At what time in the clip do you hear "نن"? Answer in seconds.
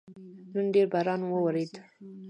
0.53-0.65